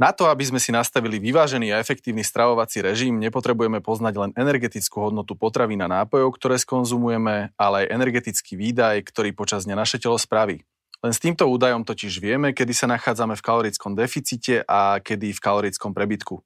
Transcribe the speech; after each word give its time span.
Na 0.00 0.08
to, 0.10 0.24
aby 0.26 0.40
sme 0.48 0.56
si 0.56 0.72
nastavili 0.72 1.20
vyvážený 1.20 1.76
a 1.76 1.80
efektívny 1.80 2.24
stravovací 2.24 2.80
režim, 2.80 3.20
nepotrebujeme 3.20 3.84
poznať 3.84 4.14
len 4.16 4.30
energetickú 4.32 5.04
hodnotu 5.04 5.36
potravín 5.36 5.84
a 5.84 5.88
nápojov, 5.88 6.32
ktoré 6.40 6.56
skonzumujeme, 6.56 7.52
ale 7.60 7.74
aj 7.84 7.92
energetický 7.92 8.56
výdaj, 8.56 9.04
ktorý 9.12 9.36
počas 9.36 9.68
dňa 9.68 9.76
naše 9.76 10.00
telo 10.00 10.16
spraví. 10.16 10.64
Len 11.02 11.12
s 11.12 11.20
týmto 11.20 11.44
údajom 11.50 11.82
totiž 11.82 12.22
vieme, 12.22 12.54
kedy 12.54 12.72
sa 12.72 12.86
nachádzame 12.86 13.34
v 13.34 13.44
kalorickom 13.44 13.92
deficite 13.92 14.62
a 14.64 15.02
kedy 15.02 15.34
v 15.34 15.42
kalorickom 15.42 15.90
prebytku. 15.90 16.40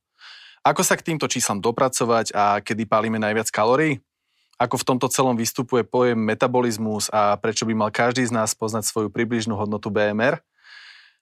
Ako 0.66 0.82
sa 0.82 0.98
k 0.98 1.06
týmto 1.12 1.30
číslam 1.30 1.62
dopracovať 1.62 2.34
a 2.34 2.58
kedy 2.58 2.90
pálime 2.90 3.22
najviac 3.22 3.52
kalórií? 3.54 4.02
Ako 4.56 4.80
v 4.80 4.86
tomto 4.88 5.06
celom 5.12 5.36
vystupuje 5.36 5.84
pojem 5.84 6.16
metabolizmus 6.16 7.12
a 7.12 7.36
prečo 7.36 7.68
by 7.68 7.76
mal 7.76 7.90
každý 7.92 8.24
z 8.24 8.32
nás 8.32 8.56
poznať 8.56 8.88
svoju 8.88 9.12
približnú 9.12 9.52
hodnotu 9.54 9.92
BMR? 9.92 10.40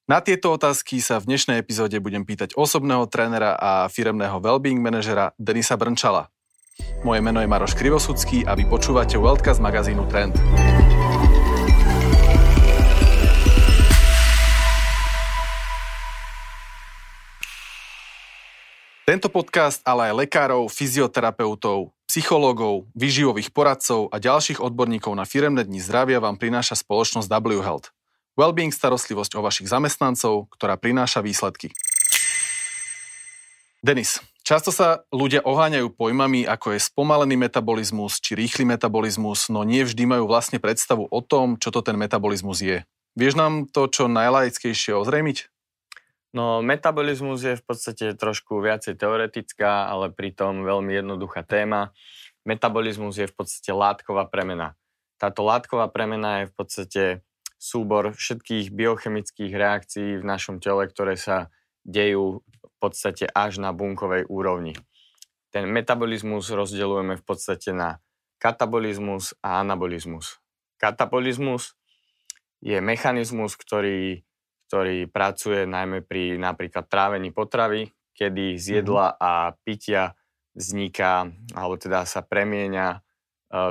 Na 0.05 0.21
tieto 0.21 0.53
otázky 0.53 1.01
sa 1.01 1.17
v 1.17 1.33
dnešnej 1.33 1.65
epizóde 1.65 1.97
budem 1.97 2.29
pýtať 2.29 2.53
osobného 2.61 3.09
trénera 3.09 3.57
a 3.57 3.89
firemného 3.89 4.37
wellbeing 4.37 4.77
manažera 4.77 5.33
Denisa 5.41 5.81
Brnčala. 5.81 6.29
Moje 7.09 7.25
meno 7.25 7.41
je 7.41 7.49
Maroš 7.49 7.73
Krivosudský 7.73 8.45
a 8.45 8.53
vy 8.53 8.69
počúvate 8.69 9.17
Weltcast 9.17 9.57
z 9.57 9.65
magazínu 9.65 10.05
Trend. 10.13 10.37
Tento 19.09 19.33
podcast, 19.33 19.81
ale 19.89 20.13
aj 20.13 20.29
lekárov, 20.29 20.69
fyzioterapeutov, 20.69 21.97
psychológov, 22.05 22.93
výživových 22.93 23.57
poradcov 23.57 24.13
a 24.13 24.21
ďalších 24.21 24.61
odborníkov 24.61 25.17
na 25.17 25.25
firemné 25.25 25.65
dni 25.65 25.81
zdravia 25.81 26.21
vám 26.21 26.37
prináša 26.37 26.77
spoločnosť 26.77 27.25
W 27.25 27.65
Health. 27.65 27.89
Wellbeing 28.35 28.75
starostlivosť 28.75 29.39
o 29.39 29.45
vašich 29.47 29.71
zamestnancov, 29.71 30.51
ktorá 30.51 30.75
prináša 30.75 31.23
výsledky. 31.23 31.71
Denis, 33.85 34.19
často 34.43 34.73
sa 34.73 35.05
ľudia 35.13 35.45
oháňajú 35.45 35.93
pojmami, 35.95 36.49
ako 36.49 36.75
je 36.75 36.81
spomalený 36.83 37.37
metabolizmus 37.37 38.19
či 38.19 38.35
rýchly 38.35 38.65
metabolizmus, 38.65 39.53
no 39.53 39.63
nie 39.63 39.85
vždy 39.85 40.09
majú 40.09 40.25
vlastne 40.27 40.59
predstavu 40.59 41.07
o 41.07 41.21
tom, 41.21 41.61
čo 41.61 41.69
to 41.69 41.85
ten 41.85 41.95
metabolizmus 41.95 42.65
je. 42.65 42.83
Vieš 43.15 43.39
nám 43.39 43.71
to 43.71 43.87
čo 43.87 44.11
najlaickejšie 44.11 44.97
ozrejmiť? 44.99 45.53
No, 46.35 46.59
metabolizmus 46.67 47.47
je 47.47 47.55
v 47.55 47.63
podstate 47.63 48.19
trošku 48.19 48.59
viacej 48.59 48.99
teoretická, 48.99 49.87
ale 49.87 50.11
pritom 50.11 50.67
veľmi 50.67 50.91
jednoduchá 50.91 51.47
téma. 51.47 51.95
Metabolizmus 52.43 53.15
je 53.15 53.31
v 53.31 53.35
podstate 53.39 53.71
látková 53.71 54.27
premena. 54.27 54.75
Táto 55.23 55.47
látková 55.47 55.87
premena 55.95 56.43
je 56.43 56.51
v 56.51 56.55
podstate 56.59 57.03
súbor 57.65 58.13
všetkých 58.13 58.77
biochemických 58.77 59.53
reakcií 59.57 60.21
v 60.21 60.25
našom 60.29 60.61
tele, 60.61 60.85
ktoré 60.85 61.17
sa 61.17 61.49
dejú 61.81 62.45
v 62.45 62.77
podstate 62.77 63.25
až 63.33 63.57
na 63.57 63.73
bunkovej 63.73 64.29
úrovni. 64.29 64.77
Ten 65.49 65.73
metabolizmus 65.73 66.53
rozdeľujeme 66.53 67.17
v 67.17 67.25
podstate 67.25 67.73
na 67.73 68.05
katabolizmus 68.37 69.33
a 69.41 69.65
anabolizmus. 69.65 70.37
Katabolizmus 70.77 71.73
je 72.61 72.77
mechanizmus, 72.85 73.57
ktorý, 73.57 74.21
ktorý 74.69 75.09
pracuje 75.09 75.65
najmä 75.65 76.05
pri 76.05 76.37
napríklad 76.37 76.85
trávení 76.85 77.33
potravy, 77.33 77.89
kedy 78.13 78.61
z 78.61 78.85
jedla 78.85 79.15
mhm. 79.15 79.17
a 79.17 79.31
pitia 79.65 80.13
vzniká, 80.53 81.33
alebo 81.57 81.81
teda 81.81 82.05
sa 82.05 82.21
premieňa 82.21 82.87
e, 82.93 82.99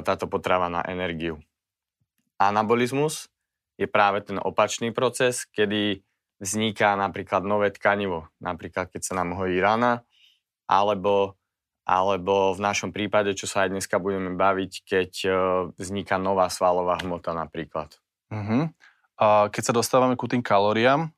táto 0.02 0.26
potrava 0.26 0.68
na 0.68 0.82
energiu. 0.84 1.40
Anabolizmus 2.42 3.33
je 3.78 3.88
práve 3.90 4.22
ten 4.22 4.38
opačný 4.38 4.94
proces, 4.94 5.50
kedy 5.50 6.02
vzniká 6.38 6.94
napríklad 7.00 7.42
nové 7.48 7.72
tkanivo, 7.72 8.30
napríklad 8.44 8.92
keď 8.92 9.02
sa 9.02 9.14
nám 9.18 9.34
hojí 9.38 9.58
rana, 9.64 10.04
alebo, 10.68 11.40
alebo 11.88 12.54
v 12.54 12.60
našom 12.60 12.92
prípade, 12.92 13.34
čo 13.34 13.48
sa 13.48 13.66
aj 13.66 13.74
dneska 13.74 13.98
budeme 13.98 14.36
baviť, 14.36 14.72
keď 14.84 15.12
e, 15.24 15.30
vzniká 15.80 16.20
nová 16.20 16.52
svalová 16.52 17.00
hmota 17.00 17.32
napríklad. 17.32 17.96
Uh-huh. 18.28 18.68
A 19.18 19.48
keď 19.48 19.64
sa 19.72 19.78
dostávame 19.78 20.20
ku 20.20 20.28
tým 20.28 20.44
kalóriám, 20.44 21.10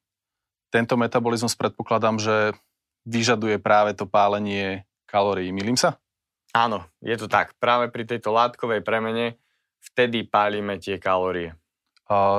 tento 0.69 0.99
metabolizmus 0.99 1.55
predpokladám, 1.55 2.19
že 2.19 2.35
vyžaduje 3.07 3.61
práve 3.61 3.95
to 3.95 4.09
pálenie 4.09 4.83
kalórií. 5.07 5.53
Milím 5.53 5.79
sa? 5.79 5.97
Áno, 6.51 6.83
je 6.99 7.15
to 7.15 7.27
tak. 7.29 7.55
Práve 7.61 7.87
pri 7.91 8.03
tejto 8.03 8.33
látkovej 8.33 8.81
premene 8.81 9.39
vtedy 9.79 10.25
pálime 10.25 10.81
tie 10.81 10.97
kalórie 10.97 11.55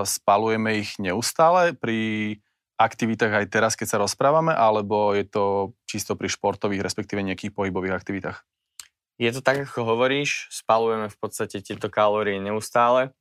spalujeme 0.07 0.79
ich 0.79 0.99
neustále 1.03 1.75
pri 1.75 2.39
aktivitách 2.77 3.33
aj 3.33 3.47
teraz, 3.49 3.73
keď 3.75 3.87
sa 3.89 4.03
rozprávame, 4.03 4.53
alebo 4.53 5.17
je 5.17 5.25
to 5.25 5.75
čisto 5.89 6.13
pri 6.15 6.29
športových, 6.29 6.85
respektíve 6.85 7.25
nejakých 7.25 7.57
pohybových 7.57 7.97
aktivitách? 7.97 8.45
Je 9.17 9.33
to 9.33 9.41
tak, 9.41 9.65
ako 9.65 9.97
hovoríš, 9.97 10.53
spalujeme 10.53 11.09
v 11.09 11.17
podstate 11.17 11.65
tieto 11.65 11.89
kalórie 11.89 12.37
neustále. 12.37 13.17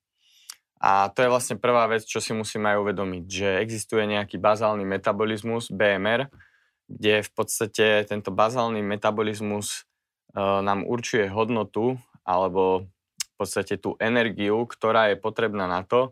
A 0.76 1.08
to 1.08 1.24
je 1.24 1.32
vlastne 1.32 1.56
prvá 1.56 1.88
vec, 1.88 2.04
čo 2.04 2.20
si 2.20 2.36
musíme 2.36 2.76
aj 2.76 2.84
uvedomiť, 2.84 3.24
že 3.32 3.50
existuje 3.64 4.04
nejaký 4.04 4.36
bazálny 4.36 4.84
metabolizmus, 4.84 5.72
BMR, 5.72 6.28
kde 6.92 7.24
v 7.24 7.32
podstate 7.32 8.04
tento 8.06 8.30
bazálny 8.30 8.84
metabolizmus 8.84 9.72
e, 9.72 9.80
nám 10.38 10.84
určuje 10.84 11.32
hodnotu 11.32 11.96
alebo 12.28 12.92
v 13.18 13.34
podstate 13.40 13.80
tú 13.80 13.96
energiu, 14.04 14.68
ktorá 14.68 15.16
je 15.16 15.18
potrebná 15.18 15.64
na 15.66 15.88
to, 15.88 16.12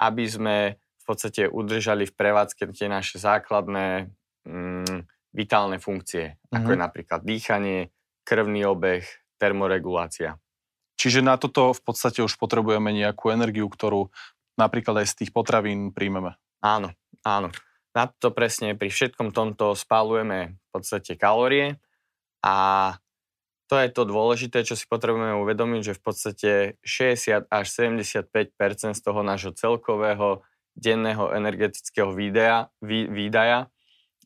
aby 0.00 0.24
sme 0.24 0.56
v 0.80 1.04
podstate 1.04 1.46
udržali 1.46 2.08
v 2.08 2.16
prevádzke 2.16 2.72
tie 2.72 2.88
naše 2.88 3.20
základné 3.20 4.08
mm, 4.48 4.98
vitálne 5.36 5.76
funkcie, 5.76 6.34
mm-hmm. 6.34 6.56
ako 6.56 6.68
je 6.72 6.78
mhm. 6.78 6.84
napríklad 6.88 7.20
dýchanie, 7.22 7.80
krvný 8.24 8.64
obeh, 8.64 9.04
termoregulácia. 9.36 10.40
Čiže 11.00 11.24
na 11.24 11.40
toto 11.40 11.72
v 11.72 11.80
podstate 11.80 12.20
už 12.20 12.36
potrebujeme 12.36 12.92
nejakú 12.92 13.32
energiu, 13.32 13.72
ktorú 13.72 14.12
napríklad 14.60 15.00
aj 15.00 15.16
z 15.16 15.24
tých 15.24 15.30
potravín 15.32 15.96
príjmeme. 15.96 16.36
Áno, 16.60 16.92
áno. 17.24 17.48
Na 17.96 18.04
to 18.06 18.30
presne 18.30 18.76
pri 18.76 18.92
všetkom 18.92 19.32
tomto 19.32 19.72
spálujeme 19.72 20.60
v 20.60 20.68
podstate 20.68 21.16
kalórie 21.16 21.80
a 22.44 22.94
to 23.70 23.78
je 23.78 23.88
to 23.94 24.02
dôležité, 24.02 24.66
čo 24.66 24.74
si 24.74 24.82
potrebujeme 24.90 25.38
uvedomiť, 25.38 25.94
že 25.94 25.94
v 25.94 26.02
podstate 26.02 26.50
60 26.82 27.46
až 27.46 27.66
75 27.70 28.26
z 28.90 29.00
toho 29.00 29.22
nášho 29.22 29.54
celkového 29.54 30.42
denného 30.74 31.30
energetického 31.30 32.10
výdaja, 32.10 32.74
vý, 32.82 33.06
výdaja 33.06 33.70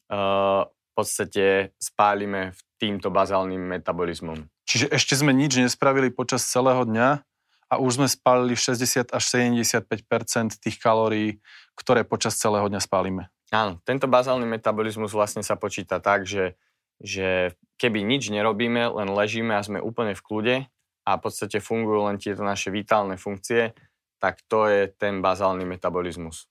uh, 0.09 0.65
v 0.65 0.93
podstate 0.97 1.77
spálime 1.77 2.57
v 2.57 2.61
týmto 2.81 3.13
bazálnym 3.13 3.61
metabolizmom. 3.61 4.49
Čiže 4.65 4.89
ešte 4.89 5.13
sme 5.13 5.37
nič 5.37 5.61
nespravili 5.61 6.09
počas 6.09 6.49
celého 6.49 6.89
dňa 6.89 7.21
a 7.69 7.75
už 7.77 8.01
sme 8.01 8.09
spálili 8.09 8.57
60 8.57 9.13
až 9.13 9.25
75% 9.29 10.57
tých 10.57 10.81
kalórií, 10.81 11.45
ktoré 11.77 12.01
počas 12.09 12.41
celého 12.41 12.65
dňa 12.73 12.81
spálime. 12.81 13.29
Áno, 13.53 13.77
tento 13.85 14.09
bazálny 14.09 14.49
metabolizmus 14.49 15.13
vlastne 15.13 15.45
sa 15.45 15.61
počíta 15.61 16.01
tak, 16.01 16.25
že 16.25 16.57
že 17.05 17.53
keby 17.77 18.01
nič 18.01 18.33
nerobíme, 18.33 18.89
len 18.97 19.09
ležíme 19.13 19.53
a 19.53 19.61
sme 19.61 19.85
úplne 19.85 20.17
v 20.17 20.25
kľude 20.25 20.57
a 21.05 21.11
v 21.21 21.21
podstate 21.21 21.61
fungujú 21.61 22.09
len 22.09 22.17
tieto 22.17 22.41
naše 22.41 22.73
vitálne 22.73 23.21
funkcie, 23.21 23.77
tak 24.17 24.41
to 24.49 24.65
je 24.73 24.89
ten 24.89 25.21
bazálny 25.21 25.69
metabolizmus. 25.69 26.49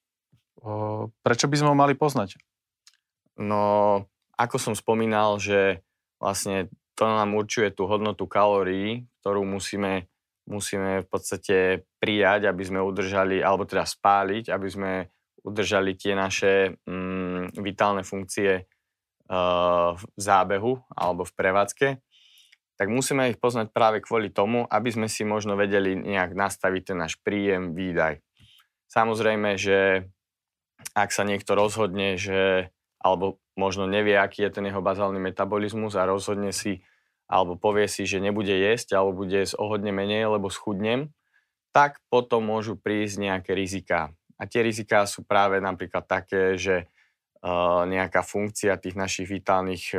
O, 0.61 1.09
prečo 1.25 1.49
by 1.49 1.55
sme 1.57 1.73
ho 1.73 1.77
mali 1.77 1.97
poznať? 1.97 2.37
No, 3.41 4.05
ako 4.37 4.61
som 4.61 4.77
spomínal, 4.77 5.41
že 5.41 5.81
vlastne 6.21 6.69
to 6.93 7.09
nám 7.09 7.33
určuje 7.33 7.73
tú 7.73 7.89
hodnotu 7.89 8.29
kalórií, 8.29 9.09
ktorú 9.25 9.41
musíme, 9.41 10.05
musíme 10.45 11.01
v 11.01 11.07
podstate 11.09 11.57
prijať, 11.97 12.45
aby 12.45 12.61
sme 12.61 12.79
udržali, 12.85 13.41
alebo 13.41 13.65
teda 13.65 13.89
spáliť, 13.89 14.53
aby 14.53 14.67
sme 14.69 14.91
udržali 15.41 15.97
tie 15.97 16.13
naše 16.13 16.77
mm, 16.85 17.57
vitálne 17.57 18.05
funkcie 18.05 18.69
v 19.97 20.03
zábehu 20.19 20.83
alebo 20.93 21.25
v 21.25 21.33
prevádzke, 21.33 21.87
tak 22.77 22.87
musíme 22.89 23.29
ich 23.29 23.37
poznať 23.37 23.69
práve 23.69 24.01
kvôli 24.01 24.33
tomu, 24.33 24.65
aby 24.69 24.89
sme 24.89 25.07
si 25.09 25.25
možno 25.25 25.53
vedeli 25.53 25.93
nejak 25.93 26.33
nastaviť 26.33 26.81
ten 26.93 26.97
náš 26.99 27.17
príjem, 27.21 27.77
výdaj. 27.77 28.21
Samozrejme, 28.89 29.57
že 29.57 30.09
ak 30.93 31.09
sa 31.13 31.23
niekto 31.23 31.53
rozhodne, 31.57 32.19
že 32.19 32.69
alebo 33.01 33.41
možno 33.53 33.85
nevie, 33.85 34.17
aký 34.17 34.47
je 34.47 34.59
ten 34.59 34.65
jeho 34.65 34.81
bazálny 34.81 35.21
metabolizmus 35.21 35.93
a 35.97 36.07
rozhodne 36.07 36.51
si 36.51 36.81
alebo 37.27 37.57
povie 37.57 37.87
si, 37.87 38.03
že 38.03 38.21
nebude 38.21 38.51
jesť 38.51 38.99
alebo 38.99 39.25
bude 39.25 39.33
jesť 39.33 39.57
o 39.57 39.65
menej, 39.73 40.27
lebo 40.27 40.51
schudnem, 40.53 41.09
tak 41.73 41.97
potom 42.11 42.45
môžu 42.45 42.77
prísť 42.77 43.17
nejaké 43.17 43.51
riziká. 43.57 44.13
A 44.37 44.45
tie 44.45 44.61
riziká 44.61 45.07
sú 45.09 45.25
práve 45.25 45.57
napríklad 45.57 46.05
také, 46.05 46.59
že 46.59 46.91
nejaká 47.87 48.23
funkcia 48.23 48.79
tých 48.79 48.95
našich 48.95 49.27
vitálnych 49.27 49.91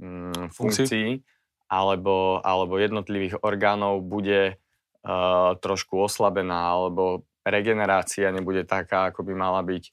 mm, 0.00 0.48
funkcií 0.56 1.20
alebo, 1.68 2.40
alebo 2.40 2.78
jednotlivých 2.80 3.42
orgánov 3.42 4.00
bude 4.06 4.56
uh, 4.56 5.52
trošku 5.58 5.98
oslabená 6.00 6.72
alebo 6.72 7.26
regenerácia 7.46 8.34
nebude 8.34 8.66
taká, 8.66 9.10
ako 9.10 9.22
by 9.22 9.34
mala 9.34 9.62
byť. 9.62 9.84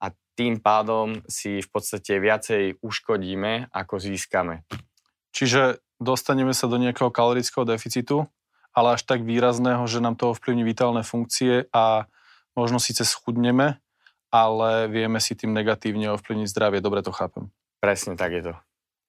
A 0.00 0.12
tým 0.36 0.60
pádom 0.60 1.20
si 1.28 1.60
v 1.60 1.68
podstate 1.68 2.16
viacej 2.16 2.80
uškodíme, 2.80 3.68
ako 3.72 4.00
získame. 4.00 4.64
Čiže 5.36 5.84
dostaneme 6.00 6.56
sa 6.56 6.68
do 6.68 6.80
nejakého 6.80 7.12
kalorického 7.12 7.68
deficitu, 7.68 8.24
ale 8.72 8.96
až 8.96 9.04
tak 9.04 9.22
výrazného, 9.22 9.84
že 9.84 10.00
nám 10.00 10.16
to 10.16 10.32
ovplyvní 10.32 10.64
vitálne 10.64 11.04
funkcie 11.04 11.68
a 11.70 12.08
možno 12.56 12.80
síce 12.80 13.04
schudneme, 13.04 13.83
ale 14.34 14.90
vieme 14.90 15.22
si 15.22 15.38
tým 15.38 15.54
negatívne 15.54 16.10
ovplyvniť 16.18 16.50
zdravie. 16.50 16.82
Dobre 16.82 17.06
to 17.06 17.14
chápem. 17.14 17.54
Presne 17.78 18.18
tak 18.18 18.34
je 18.34 18.50
to. 18.50 18.54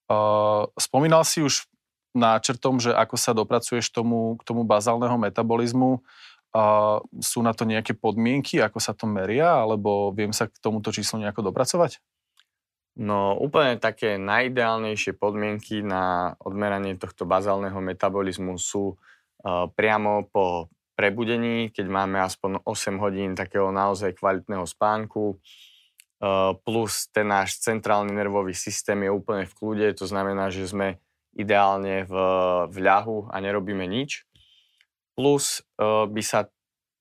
Uh, 0.06 0.70
spomínal 0.78 1.26
si 1.26 1.42
už 1.42 1.66
náčrtom, 2.14 2.78
že 2.78 2.94
ako 2.94 3.18
sa 3.18 3.34
dopracuješ 3.34 3.90
tomu, 3.90 4.38
k 4.38 4.46
tomu 4.46 4.62
bazálneho 4.62 5.18
metabolizmu. 5.18 6.06
Uh, 6.54 7.02
sú 7.18 7.42
na 7.42 7.58
to 7.58 7.66
nejaké 7.66 7.98
podmienky, 7.98 8.62
ako 8.62 8.78
sa 8.78 8.94
to 8.94 9.10
meria, 9.10 9.66
alebo 9.66 10.14
viem 10.14 10.30
sa 10.30 10.46
k 10.46 10.54
tomuto 10.62 10.94
číslu 10.94 11.26
nejako 11.26 11.50
dopracovať? 11.50 11.98
No 12.96 13.36
úplne 13.36 13.76
také 13.76 14.16
najideálnejšie 14.16 15.20
podmienky 15.20 15.84
na 15.84 16.38
odmeranie 16.40 16.96
tohto 16.96 17.28
bazálneho 17.28 17.76
metabolizmu 17.82 18.56
sú 18.56 18.96
uh, 18.96 19.68
priamo 19.74 20.30
po 20.32 20.72
prebudení, 20.96 21.70
keď 21.70 21.86
máme 21.92 22.18
aspoň 22.24 22.64
8 22.64 22.98
hodín 23.04 23.36
takého 23.36 23.70
naozaj 23.70 24.16
kvalitného 24.16 24.64
spánku, 24.64 25.38
plus 26.64 27.12
ten 27.12 27.28
náš 27.28 27.60
centrálny 27.60 28.16
nervový 28.16 28.56
systém 28.56 29.04
je 29.04 29.12
úplne 29.12 29.44
v 29.44 29.54
kľude, 29.54 29.88
to 30.00 30.08
znamená, 30.08 30.50
že 30.50 30.66
sme 30.66 30.98
ideálne 31.36 32.08
v, 32.08 32.16
v 32.72 32.78
ľahu 32.80 33.28
a 33.28 33.36
nerobíme 33.44 33.84
nič. 33.84 34.24
Plus 35.14 35.60
by 35.80 36.22
sa 36.24 36.48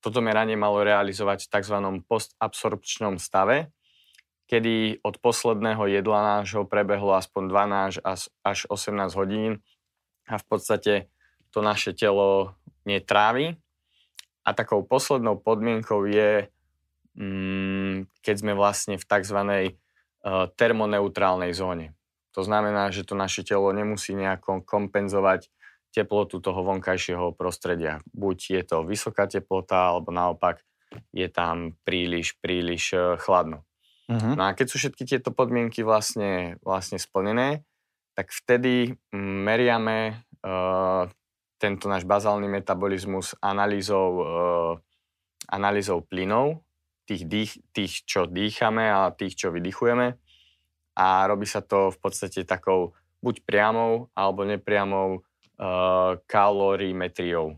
toto 0.02 0.20
meranie 0.20 0.58
malo 0.58 0.82
realizovať 0.85 1.47
v 1.47 1.50
tzv. 1.55 1.76
postabsorpčnom 2.05 3.17
stave, 3.17 3.73
kedy 4.50 5.00
od 5.00 5.17
posledného 5.23 5.88
jedla 5.88 6.20
nášho 6.38 6.69
prebehlo 6.69 7.17
aspoň 7.17 7.43
12 8.02 8.29
až 8.44 8.58
18 8.69 9.17
hodín 9.17 9.64
a 10.29 10.37
v 10.37 10.44
podstate 10.44 11.08
to 11.49 11.64
naše 11.64 11.97
telo 11.97 12.52
netrávi. 12.85 13.56
A 14.44 14.52
takou 14.52 14.85
poslednou 14.85 15.41
podmienkou 15.41 16.05
je, 16.05 16.52
mm, 17.17 18.08
keď 18.20 18.35
sme 18.37 18.52
vlastne 18.52 19.00
v 19.00 19.05
tzv. 19.05 19.41
Uh, 20.25 20.49
termoneutrálnej 20.56 21.52
zóne. 21.52 21.93
To 22.32 22.41
znamená, 22.41 22.88
že 22.88 23.05
to 23.05 23.12
naše 23.12 23.44
telo 23.44 23.69
nemusí 23.76 24.17
nejako 24.17 24.64
kompenzovať 24.64 25.52
teplotu 25.94 26.43
toho 26.43 26.67
vonkajšieho 26.67 27.37
prostredia. 27.38 28.02
Buď 28.11 28.38
je 28.58 28.62
to 28.67 28.76
vysoká 28.82 29.31
teplota, 29.31 29.94
alebo 29.94 30.11
naopak 30.11 30.58
je 31.14 31.31
tam 31.31 31.79
príliš, 31.87 32.35
príliš 32.43 32.99
e, 32.99 33.14
chladno. 33.23 33.62
Uh-huh. 34.11 34.35
No 34.35 34.50
a 34.50 34.56
keď 34.58 34.67
sú 34.69 34.76
všetky 34.82 35.06
tieto 35.06 35.31
podmienky 35.31 35.87
vlastne, 35.87 36.58
vlastne 36.67 36.99
splnené, 36.99 37.62
tak 38.14 38.31
vtedy 38.31 38.94
meriame 39.17 40.23
uh, 40.47 41.11
tento 41.64 41.88
náš 41.88 42.05
bazálny 42.05 42.44
metabolizmus 42.44 43.32
analýzou, 43.40 44.08
uh, 44.20 44.72
analýzou 45.49 46.05
plynov, 46.05 46.61
tých, 47.08 47.25
dých, 47.25 47.52
tých, 47.72 48.05
čo 48.05 48.28
dýchame 48.28 48.84
a 48.84 49.08
tých, 49.16 49.40
čo 49.40 49.49
vydychujeme. 49.49 50.20
A 51.00 51.06
robí 51.25 51.49
sa 51.49 51.64
to 51.64 51.88
v 51.88 51.99
podstate 51.99 52.44
takou 52.44 52.93
buď 53.25 53.40
priamou 53.49 54.12
alebo 54.12 54.44
nepriamou 54.44 55.25
uh, 55.25 56.20
kalorimetriou. 56.28 57.56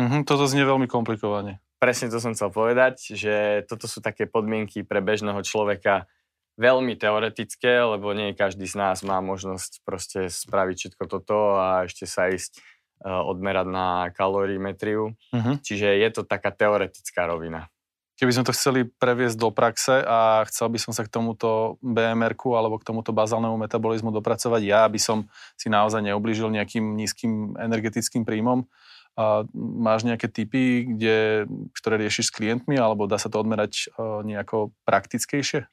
Mm-hmm, 0.00 0.24
toto 0.24 0.48
znie 0.48 0.64
veľmi 0.64 0.88
komplikovane. 0.88 1.60
Presne 1.76 2.08
to 2.08 2.16
som 2.16 2.32
chcel 2.32 2.48
povedať, 2.48 3.12
že 3.12 3.60
toto 3.68 3.84
sú 3.84 4.00
také 4.00 4.24
podmienky 4.24 4.88
pre 4.88 5.04
bežného 5.04 5.44
človeka 5.44 6.08
veľmi 6.56 6.96
teoretické, 6.96 7.82
lebo 7.82 8.14
nie 8.16 8.32
každý 8.32 8.64
z 8.64 8.78
nás 8.78 9.04
má 9.04 9.20
možnosť 9.20 9.84
proste 9.84 10.32
spraviť 10.32 10.76
všetko 10.80 11.04
toto 11.10 11.58
a 11.60 11.84
ešte 11.84 12.08
sa 12.08 12.30
ísť 12.30 12.62
odmerať 13.04 13.68
na 13.68 14.08
kalorimetriu. 14.16 15.12
Mm-hmm. 15.30 15.54
Čiže 15.60 15.88
je 16.00 16.08
to 16.10 16.22
taká 16.24 16.48
teoretická 16.48 17.28
rovina. 17.28 17.68
Keby 18.14 18.30
sme 18.30 18.46
to 18.46 18.54
chceli 18.54 18.86
previesť 18.86 19.36
do 19.36 19.50
praxe 19.50 19.98
a 19.98 20.46
chcel 20.46 20.70
by 20.70 20.78
som 20.78 20.94
sa 20.94 21.02
k 21.02 21.10
tomuto 21.10 21.82
bmr 21.82 22.38
alebo 22.54 22.78
k 22.78 22.86
tomuto 22.86 23.10
bazálnemu 23.10 23.58
metabolizmu 23.58 24.14
dopracovať, 24.14 24.62
ja 24.62 24.86
by 24.86 25.00
som 25.02 25.26
si 25.58 25.66
naozaj 25.66 25.98
neublížil 25.98 26.46
nejakým 26.54 26.94
nízkym 26.94 27.58
energetickým 27.58 28.22
príjmom. 28.22 28.70
A 29.14 29.46
máš 29.54 30.02
nejaké 30.06 30.26
typy, 30.26 30.90
kde, 30.94 31.46
ktoré 31.74 32.02
riešiš 32.02 32.30
s 32.30 32.34
klientmi, 32.34 32.74
alebo 32.74 33.06
dá 33.06 33.14
sa 33.14 33.30
to 33.30 33.38
odmerať 33.38 33.90
uh, 33.94 34.26
nejako 34.26 34.74
praktickejšie? 34.86 35.70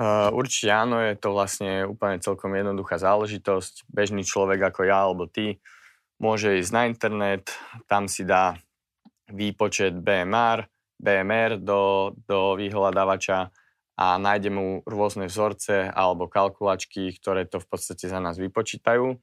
Uh, 0.00 0.34
určite 0.34 0.70
áno, 0.70 0.98
je 0.98 1.14
to 1.14 1.30
vlastne 1.30 1.86
úplne 1.86 2.18
celkom 2.18 2.50
jednoduchá 2.54 2.98
záležitosť. 2.98 3.86
Bežný 3.90 4.26
človek 4.26 4.70
ako 4.70 4.82
ja 4.86 5.06
alebo 5.06 5.30
ty 5.30 5.62
môže 6.20 6.60
ísť 6.60 6.72
na 6.76 6.82
internet, 6.86 7.48
tam 7.88 8.06
si 8.06 8.28
dá 8.28 8.60
výpočet 9.32 9.96
BMR, 9.96 10.68
BMR 11.00 11.56
do, 11.56 12.12
do 12.28 12.60
vyhľadávača 12.60 13.48
a 13.96 14.06
nájde 14.20 14.52
mu 14.52 14.66
rôzne 14.84 15.28
vzorce 15.28 15.88
alebo 15.88 16.28
kalkulačky, 16.28 17.16
ktoré 17.16 17.48
to 17.48 17.60
v 17.60 17.66
podstate 17.68 18.08
za 18.08 18.20
nás 18.20 18.36
vypočítajú. 18.36 19.16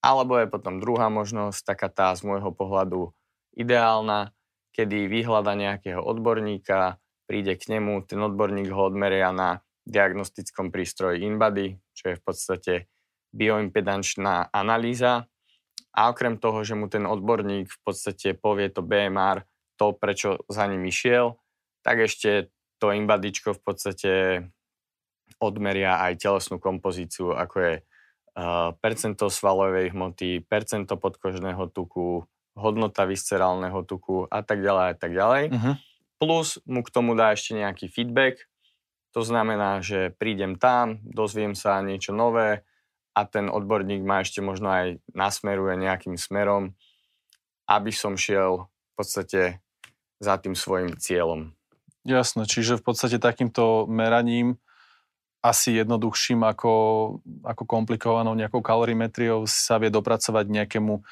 Alebo 0.00 0.40
je 0.40 0.48
potom 0.48 0.80
druhá 0.80 1.12
možnosť, 1.12 1.76
taká 1.76 1.88
tá 1.92 2.12
z 2.16 2.24
môjho 2.24 2.52
pohľadu 2.52 3.12
ideálna, 3.56 4.36
kedy 4.76 5.08
vyhľada 5.08 5.56
nejakého 5.56 6.04
odborníka, 6.04 7.00
príde 7.24 7.56
k 7.56 7.76
nemu, 7.76 8.04
ten 8.04 8.20
odborník 8.20 8.68
ho 8.68 8.92
odmeria 8.92 9.32
na 9.32 9.64
diagnostickom 9.88 10.68
prístroji 10.68 11.24
InBody, 11.24 11.80
čo 11.96 12.12
je 12.12 12.18
v 12.20 12.22
podstate 12.22 12.74
bioimpedančná 13.32 14.52
analýza. 14.52 15.24
A 15.96 16.12
okrem 16.12 16.36
toho, 16.36 16.60
že 16.60 16.76
mu 16.76 16.92
ten 16.92 17.08
odborník 17.08 17.72
v 17.72 17.78
podstate 17.80 18.36
povie 18.36 18.68
to 18.68 18.84
BMR, 18.84 19.48
to, 19.80 19.96
prečo 19.96 20.44
za 20.52 20.68
ním 20.68 20.84
išiel, 20.84 21.40
tak 21.80 22.04
ešte 22.04 22.52
to 22.76 22.92
imbadičko 22.92 23.56
v 23.56 23.60
podstate 23.64 24.12
odmeria 25.40 26.00
aj 26.04 26.20
telesnú 26.20 26.60
kompozíciu, 26.60 27.32
ako 27.32 27.56
je 27.60 27.74
uh, 27.80 28.76
percento 28.80 29.32
svalovej 29.32 29.96
hmoty, 29.96 30.44
percento 30.44 31.00
podkožného 31.00 31.72
tuku, 31.72 32.24
hodnota 32.56 33.04
viscerálneho 33.04 33.84
tuku 33.84 34.28
a 34.28 34.40
tak 34.40 34.64
ďalej 34.64 34.86
a 34.92 34.96
tak 34.96 35.12
ďalej. 35.12 35.44
Uh-huh. 35.52 35.74
Plus 36.16 36.56
mu 36.64 36.80
k 36.80 36.92
tomu 36.92 37.12
dá 37.12 37.36
ešte 37.36 37.52
nejaký 37.56 37.92
feedback, 37.92 38.48
to 39.12 39.24
znamená, 39.24 39.80
že 39.80 40.12
prídem 40.16 40.60
tam, 40.60 41.00
dozviem 41.04 41.56
sa 41.56 41.80
niečo 41.80 42.12
nové 42.12 42.64
a 43.16 43.24
ten 43.24 43.48
odborník 43.48 44.04
ma 44.04 44.20
ešte 44.20 44.44
možno 44.44 44.68
aj 44.68 45.00
nasmeruje 45.16 45.80
nejakým 45.80 46.20
smerom, 46.20 46.76
aby 47.64 47.88
som 47.88 48.12
šiel 48.20 48.68
v 48.68 48.92
podstate 48.92 49.40
za 50.20 50.36
tým 50.36 50.52
svojim 50.52 50.92
cieľom. 51.00 51.56
Jasné, 52.04 52.44
čiže 52.44 52.76
v 52.76 52.84
podstate 52.84 53.16
takýmto 53.16 53.88
meraním 53.88 54.60
asi 55.40 55.74
jednoduchším 55.80 56.44
ako, 56.44 56.74
ako 57.42 57.62
komplikovanou 57.64 58.36
nejakou 58.36 58.60
kalorimetriou 58.60 59.48
sa 59.48 59.80
vie 59.80 59.88
dopracovať 59.88 60.46
nejakému, 60.46 61.02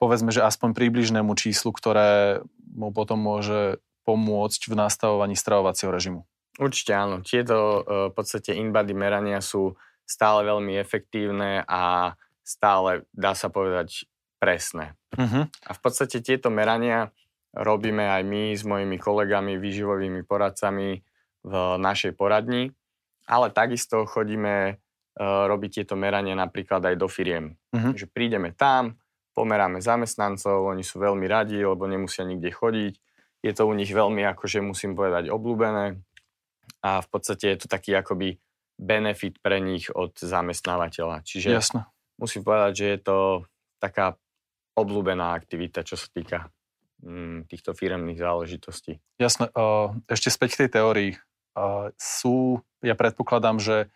povedzme, 0.00 0.32
že 0.32 0.42
aspoň 0.42 0.72
približnému 0.72 1.32
číslu, 1.36 1.70
ktoré 1.70 2.40
mu 2.72 2.90
potom 2.90 3.20
môže 3.20 3.82
pomôcť 4.02 4.60
v 4.66 4.74
nastavovaní 4.74 5.38
stravovacieho 5.38 5.92
režimu. 5.94 6.20
Určite 6.58 6.92
áno. 6.92 7.24
Tieto 7.24 7.56
e, 7.56 7.80
v 8.10 8.12
podstate 8.12 8.52
in-body 8.52 8.92
merania 8.92 9.40
sú 9.40 9.78
stále 10.12 10.44
veľmi 10.44 10.76
efektívne 10.76 11.64
a 11.64 12.12
stále, 12.44 13.08
dá 13.16 13.32
sa 13.32 13.48
povedať, 13.48 14.04
presné. 14.36 14.92
Uh-huh. 15.16 15.48
A 15.48 15.70
v 15.72 15.80
podstate 15.80 16.20
tieto 16.20 16.52
merania 16.52 17.14
robíme 17.56 18.04
aj 18.10 18.22
my 18.26 18.42
s 18.52 18.66
mojimi 18.66 18.98
kolegami, 18.98 19.56
výživovými 19.56 20.26
poradcami 20.26 21.00
v 21.46 21.52
našej 21.78 22.12
poradni, 22.18 22.74
ale 23.30 23.54
takisto 23.54 24.02
chodíme 24.04 24.74
uh, 24.74 25.44
robiť 25.46 25.82
tieto 25.82 25.94
merania 25.94 26.34
napríklad 26.34 26.82
aj 26.92 26.96
do 26.98 27.06
firiem. 27.06 27.54
Uh-huh. 27.70 27.94
Že 27.94 28.10
prídeme 28.10 28.50
tam, 28.52 28.98
pomeráme 29.32 29.80
zamestnancov, 29.80 30.68
oni 30.68 30.84
sú 30.84 31.00
veľmi 31.00 31.24
radi, 31.30 31.62
lebo 31.62 31.88
nemusia 31.88 32.26
nikde 32.26 32.52
chodiť. 32.52 32.94
Je 33.42 33.52
to 33.54 33.66
u 33.66 33.72
nich 33.74 33.90
veľmi, 33.90 34.26
akože 34.26 34.62
musím 34.62 34.94
povedať, 34.98 35.30
obľúbené 35.30 35.98
a 36.82 36.98
v 36.98 37.08
podstate 37.08 37.54
je 37.54 37.58
to 37.62 37.66
taký 37.70 37.94
akoby 37.94 38.42
benefit 38.82 39.38
pre 39.38 39.62
nich 39.62 39.86
od 39.94 40.18
zamestnávateľa. 40.18 41.22
Čiže 41.22 41.54
Jasne. 41.54 41.86
musím 42.18 42.42
povedať, 42.42 42.72
že 42.74 42.86
je 42.90 42.98
to 42.98 43.18
taká 43.78 44.18
obľúbená 44.74 45.38
aktivita, 45.38 45.86
čo 45.86 45.94
sa 45.94 46.10
týka 46.10 46.50
Mm, 47.02 47.50
týchto 47.50 47.74
firemných 47.74 48.22
záležitostí. 48.22 49.02
Jasné. 49.18 49.50
Ešte 50.06 50.30
späť 50.30 50.54
k 50.54 50.58
tej 50.64 50.70
teórii. 50.78 51.10
Sú, 51.98 52.62
ja 52.78 52.94
predpokladám, 52.94 53.58
že 53.58 53.90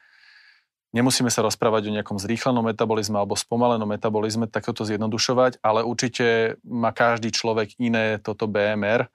nemusíme 0.90 1.30
sa 1.30 1.46
rozprávať 1.46 1.86
o 1.86 1.94
nejakom 1.94 2.18
zrýchlenom 2.18 2.66
metabolizme 2.66 3.14
alebo 3.14 3.38
spomalenom 3.38 3.86
metabolizme, 3.86 4.50
tak 4.50 4.66
toto 4.66 4.82
zjednodušovať, 4.82 5.62
ale 5.62 5.86
určite 5.86 6.58
má 6.66 6.90
každý 6.90 7.30
človek 7.30 7.78
iné 7.78 8.18
toto 8.18 8.50
BMR. 8.50 9.06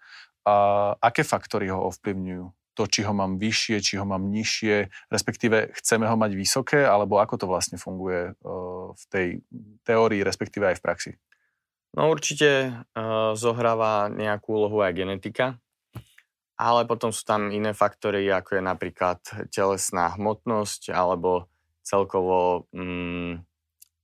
A 0.41 0.55
aké 0.97 1.27
faktory 1.27 1.69
ho 1.69 1.91
ovplyvňujú? 1.91 2.47
To, 2.73 2.87
či 2.87 3.03
ho 3.03 3.11
mám 3.11 3.35
vyššie, 3.35 3.77
či 3.83 3.93
ho 3.99 4.05
mám 4.07 4.31
nižšie, 4.31 4.89
respektíve 5.11 5.75
chceme 5.75 6.07
ho 6.07 6.15
mať 6.15 6.31
vysoké, 6.33 6.87
alebo 6.87 7.19
ako 7.19 7.35
to 7.43 7.45
vlastne 7.47 7.75
funguje 7.75 8.33
v 8.95 9.03
tej 9.11 9.27
teórii, 9.83 10.23
respektíve 10.23 10.71
aj 10.71 10.79
v 10.79 10.83
praxi? 10.83 11.11
No 11.91 12.07
určite 12.07 12.71
uh, 12.71 13.35
zohráva 13.35 14.07
nejakú 14.07 14.55
úlohu 14.55 14.79
aj 14.79 14.95
genetika, 14.95 15.59
ale 16.55 16.87
potom 16.87 17.11
sú 17.11 17.27
tam 17.27 17.51
iné 17.51 17.75
faktory, 17.75 18.23
ako 18.31 18.57
je 18.59 18.63
napríklad 18.63 19.19
telesná 19.51 20.15
hmotnosť 20.15 20.95
alebo 20.95 21.51
celkovo 21.83 22.71
mm, 22.71 23.43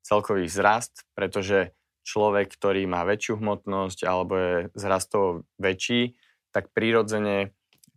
celkový 0.07 0.47
vzrast, 0.47 1.03
pretože 1.11 1.75
človek, 2.07 2.55
ktorý 2.55 2.87
má 2.87 3.03
väčšiu 3.03 3.43
hmotnosť 3.43 3.99
alebo 4.07 4.33
je 4.39 4.55
zrastovo 4.79 5.43
väčší, 5.59 6.15
tak 6.55 6.71
prirodzene 6.71 7.51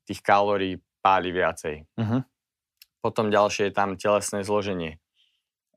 tých 0.06 0.20
kalórií 0.24 0.80
páli 1.00 1.32
viacej. 1.32 1.84
Uh-huh. 1.96 2.20
Potom 3.00 3.32
ďalšie 3.32 3.70
je 3.70 3.74
tam 3.74 3.96
telesné 3.96 4.44
zloženie. 4.44 5.00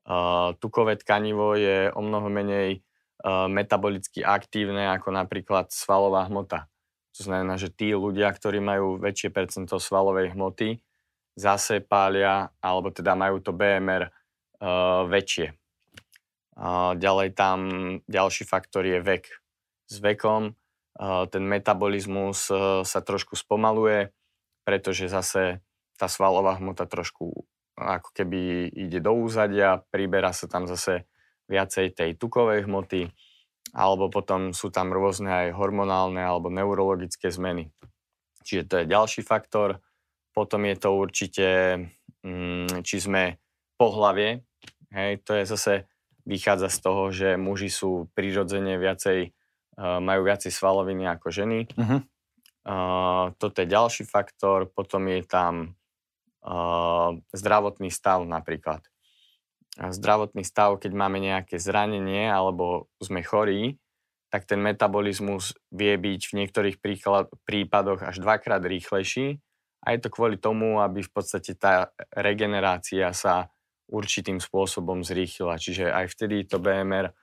Uh, 0.04 0.52
tukové 0.60 1.00
tkanivo 1.00 1.56
je 1.56 1.88
o 1.96 2.00
mnoho 2.04 2.28
menej 2.28 2.84
Eh, 3.24 3.48
metabolicky 3.48 4.20
aktívne 4.20 4.84
ako 4.92 5.08
napríklad 5.08 5.72
svalová 5.72 6.28
hmota. 6.28 6.68
To 7.16 7.24
znamená, 7.24 7.56
že 7.56 7.72
tí 7.72 7.96
ľudia, 7.96 8.28
ktorí 8.28 8.60
majú 8.60 9.00
väčšie 9.00 9.32
percento 9.32 9.80
svalovej 9.80 10.36
hmoty, 10.36 10.76
zase 11.32 11.80
pália, 11.80 12.52
alebo 12.60 12.92
teda 12.92 13.16
majú 13.16 13.40
to 13.40 13.54
BMR 13.54 14.10
uh, 14.10 15.06
väčšie. 15.06 15.54
Uh, 16.58 16.92
ďalej 16.98 17.38
tam 17.38 17.58
ďalší 18.10 18.44
faktor 18.44 18.82
je 18.82 18.98
vek. 18.98 19.30
S 19.88 20.02
vekom 20.02 20.52
uh, 20.52 20.54
ten 21.00 21.42
metabolizmus 21.42 22.50
uh, 22.50 22.86
sa 22.86 23.00
trošku 23.02 23.34
spomaluje, 23.34 24.14
pretože 24.62 25.10
zase 25.10 25.62
tá 25.98 26.06
svalová 26.06 26.58
hmota 26.58 26.86
trošku 26.86 27.46
ako 27.74 28.14
keby 28.14 28.70
ide 28.70 29.02
do 29.02 29.10
úzadia, 29.18 29.82
priberá 29.90 30.30
sa 30.30 30.46
tam 30.46 30.70
zase 30.70 31.10
viacej 31.50 31.92
tej 31.92 32.10
tukovej 32.14 32.64
hmoty, 32.64 33.10
alebo 33.74 34.06
potom 34.06 34.54
sú 34.54 34.70
tam 34.70 34.94
rôzne 34.94 35.50
aj 35.50 35.58
hormonálne 35.58 36.22
alebo 36.22 36.48
neurologické 36.48 37.28
zmeny. 37.34 37.74
Čiže 38.46 38.62
to 38.70 38.74
je 38.80 38.92
ďalší 38.92 39.20
faktor. 39.26 39.82
Potom 40.30 40.66
je 40.66 40.76
to 40.78 40.90
určite, 40.94 41.48
mm, 42.22 42.86
či 42.86 42.96
sme 43.02 43.42
po 43.74 43.90
hlavie. 43.90 44.46
Hej, 44.94 45.26
to 45.26 45.34
je 45.34 45.44
zase, 45.46 45.74
vychádza 46.22 46.70
z 46.70 46.78
toho, 46.78 47.04
že 47.10 47.28
muži 47.34 47.70
sú 47.70 48.06
prirodzene 48.14 48.78
viacej, 48.78 49.34
majú 49.78 50.20
viacej 50.26 50.52
svaloviny 50.54 51.04
ako 51.10 51.28
ženy. 51.34 51.66
Uh-huh. 51.74 52.00
Uh, 52.64 53.34
toto 53.36 53.60
je 53.60 53.68
ďalší 53.68 54.06
faktor. 54.06 54.70
Potom 54.70 55.10
je 55.10 55.26
tam 55.26 55.74
uh, 56.46 57.18
zdravotný 57.34 57.90
stav 57.90 58.22
napríklad 58.24 58.86
zdravotný 59.78 60.46
stav, 60.46 60.78
keď 60.78 60.92
máme 60.94 61.18
nejaké 61.18 61.58
zranenie 61.58 62.30
alebo 62.30 62.86
sme 63.02 63.26
chorí, 63.26 63.78
tak 64.30 64.46
ten 64.46 64.58
metabolizmus 64.62 65.54
vie 65.70 65.94
byť 65.94 66.20
v 66.30 66.36
niektorých 66.42 66.76
prípadoch 67.46 68.02
až 68.02 68.18
dvakrát 68.22 68.62
rýchlejší 68.62 69.38
a 69.84 69.86
je 69.94 69.98
to 70.02 70.10
kvôli 70.10 70.38
tomu, 70.38 70.82
aby 70.82 71.02
v 71.02 71.10
podstate 71.10 71.54
tá 71.54 71.90
regenerácia 72.14 73.10
sa 73.14 73.50
určitým 73.90 74.42
spôsobom 74.42 75.06
zrýchlila. 75.06 75.60
Čiže 75.60 75.92
aj 75.92 76.06
vtedy 76.10 76.46
to 76.48 76.58
BMR 76.58 77.14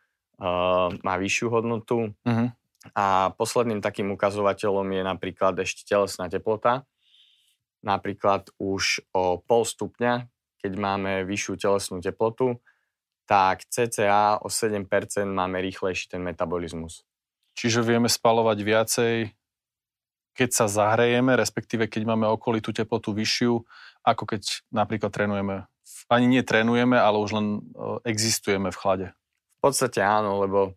má 1.05 1.13
vyššiu 1.21 1.48
hodnotu. 1.53 2.17
Uh-huh. 2.25 2.50
A 2.98 3.29
posledným 3.38 3.79
takým 3.79 4.10
ukazovateľom 4.17 4.89
je 4.89 5.01
napríklad 5.05 5.53
ešte 5.62 5.86
telesná 5.86 6.25
teplota. 6.33 6.89
Napríklad 7.86 8.50
už 8.57 9.05
o 9.13 9.38
pol 9.41 9.65
stupňa, 9.65 10.25
keď 10.62 10.71
máme 10.77 11.12
vyššiu 11.25 11.53
telesnú 11.62 11.98
teplotu, 12.01 12.57
tak 13.29 13.65
cca 13.69 14.41
o 14.41 14.50
7% 14.50 14.86
máme 15.29 15.62
rýchlejší 15.62 16.17
ten 16.17 16.21
metabolizmus. 16.25 17.05
Čiže 17.53 17.86
vieme 17.86 18.10
spalovať 18.10 18.57
viacej, 18.62 19.15
keď 20.33 20.50
sa 20.50 20.65
zahrejeme, 20.65 21.36
respektíve 21.36 21.86
keď 21.86 22.07
máme 22.07 22.25
okolitú 22.29 22.74
teplotu 22.74 23.13
vyššiu, 23.13 23.62
ako 24.01 24.24
keď 24.25 24.65
napríklad 24.74 25.12
trénujeme. 25.13 25.69
Ani 26.10 26.25
nie 26.27 26.43
trénujeme, 26.43 26.98
ale 26.98 27.19
už 27.19 27.31
len 27.36 27.48
e, 27.48 27.60
existujeme 28.07 28.71
v 28.71 28.79
chlade. 28.79 29.07
V 29.62 29.70
podstate 29.70 30.01
áno, 30.01 30.41
lebo 30.41 30.74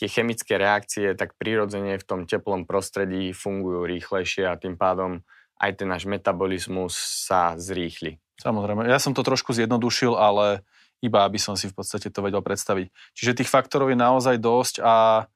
tie 0.00 0.08
chemické 0.08 0.56
reakcie 0.56 1.12
tak 1.12 1.36
prirodzene 1.36 2.00
v 2.00 2.08
tom 2.08 2.24
teplom 2.24 2.64
prostredí 2.64 3.36
fungujú 3.36 3.84
rýchlejšie 3.84 4.48
a 4.48 4.56
tým 4.56 4.80
pádom 4.80 5.20
aj 5.60 5.84
ten 5.84 5.88
náš 5.88 6.08
metabolizmus 6.08 6.96
sa 6.96 7.60
zrýchli. 7.60 8.16
Samozrejme. 8.40 8.88
Ja 8.88 8.96
som 8.96 9.12
to 9.12 9.20
trošku 9.20 9.52
zjednodušil, 9.52 10.16
ale 10.16 10.64
iba 11.04 11.28
aby 11.28 11.36
som 11.36 11.60
si 11.60 11.68
v 11.68 11.76
podstate 11.76 12.08
to 12.08 12.24
vedel 12.24 12.40
predstaviť. 12.40 12.88
Čiže 13.12 13.44
tých 13.44 13.52
faktorov 13.52 13.92
je 13.92 13.98
naozaj 14.00 14.36
dosť 14.40 14.74
a 14.80 15.28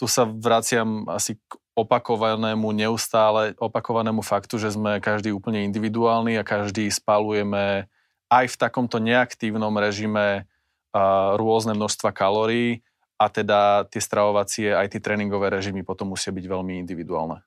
tu 0.00 0.08
sa 0.08 0.24
vraciam 0.24 1.06
asi 1.06 1.36
k 1.36 1.60
opakovanému, 1.76 2.72
neustále 2.72 3.52
opakovanému 3.58 4.22
faktu, 4.22 4.58
že 4.58 4.74
sme 4.74 4.98
každý 4.98 5.30
úplne 5.30 5.62
individuálny 5.68 6.40
a 6.40 6.46
každý 6.46 6.88
spalujeme 6.88 7.86
aj 8.30 8.44
v 8.48 8.56
takomto 8.58 8.98
neaktívnom 8.98 9.74
režime 9.76 10.48
rôzne 11.34 11.74
množstva 11.74 12.14
kalórií 12.14 12.86
a 13.18 13.26
teda 13.30 13.86
tie 13.90 14.02
stravovacie, 14.02 14.74
aj 14.74 14.94
tie 14.94 15.00
tréningové 15.02 15.50
režimy 15.50 15.82
potom 15.82 16.14
musia 16.14 16.30
byť 16.30 16.44
veľmi 16.46 16.78
individuálne. 16.82 17.42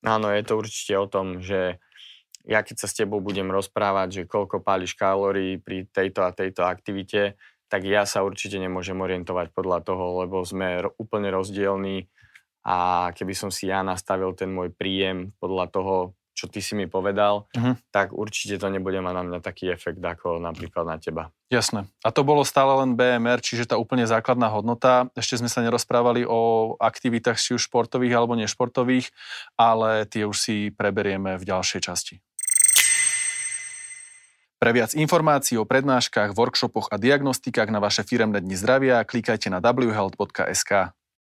Áno, 0.00 0.32
je 0.32 0.42
to 0.44 0.56
určite 0.56 0.94
o 0.96 1.06
tom, 1.08 1.44
že 1.44 1.76
ja 2.48 2.64
keď 2.64 2.76
sa 2.84 2.88
s 2.88 2.96
tebou 2.96 3.20
budem 3.20 3.52
rozprávať, 3.52 4.24
že 4.24 4.30
koľko 4.30 4.64
páliš 4.64 4.96
kalórií 4.96 5.60
pri 5.60 5.84
tejto 5.92 6.24
a 6.24 6.32
tejto 6.32 6.64
aktivite, 6.64 7.36
tak 7.68 7.84
ja 7.84 8.08
sa 8.08 8.24
určite 8.24 8.56
nemôžem 8.56 8.96
orientovať 8.96 9.52
podľa 9.52 9.84
toho, 9.84 10.24
lebo 10.24 10.40
sme 10.42 10.82
úplne 10.96 11.28
rozdielní 11.30 12.08
a 12.64 13.08
keby 13.12 13.32
som 13.36 13.52
si 13.52 13.68
ja 13.68 13.84
nastavil 13.84 14.32
ten 14.32 14.50
môj 14.52 14.72
príjem 14.72 15.36
podľa 15.36 15.66
toho, 15.68 15.94
čo 16.40 16.48
ty 16.48 16.64
si 16.64 16.72
mi 16.72 16.88
povedal, 16.88 17.44
uh-huh. 17.52 17.76
tak 17.92 18.16
určite 18.16 18.56
to 18.56 18.72
nebude 18.72 18.96
mať 19.04 19.12
na 19.12 19.22
mňa 19.28 19.38
taký 19.44 19.68
efekt 19.68 20.00
ako 20.00 20.40
napríklad 20.40 20.88
na 20.88 20.96
teba. 20.96 21.28
Jasné. 21.52 21.84
A 22.00 22.08
to 22.08 22.24
bolo 22.24 22.40
stále 22.48 22.72
len 22.80 22.96
BMR, 22.96 23.44
čiže 23.44 23.68
tá 23.68 23.76
úplne 23.76 24.08
základná 24.08 24.48
hodnota. 24.48 25.12
Ešte 25.12 25.44
sme 25.44 25.52
sa 25.52 25.60
nerozprávali 25.60 26.24
o 26.24 26.72
aktivitách 26.80 27.36
či 27.36 27.60
už 27.60 27.68
športových 27.68 28.16
alebo 28.16 28.38
nešportových, 28.40 29.12
ale 29.60 30.08
tie 30.08 30.24
už 30.24 30.36
si 30.40 30.56
preberieme 30.72 31.36
v 31.36 31.44
ďalšej 31.44 31.80
časti. 31.84 32.14
Pre 34.60 34.76
viac 34.76 34.92
informácií 34.92 35.56
o 35.56 35.64
prednáškach, 35.64 36.36
workshopoch 36.36 36.92
a 36.92 37.00
diagnostikách 37.00 37.72
na 37.72 37.80
vaše 37.80 38.04
firemné 38.04 38.44
dni 38.44 38.60
zdravia 38.60 39.00
klikajte 39.08 39.48
na 39.48 39.56
whealth.sk. 39.64 40.92